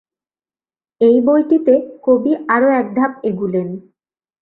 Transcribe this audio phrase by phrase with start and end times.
[1.01, 1.73] এই বইটিতে
[2.05, 3.67] কবি আরও এক ধাপ এগুলেন।